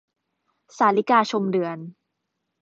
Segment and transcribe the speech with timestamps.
[0.77, 1.77] สาลิกาชมเดือน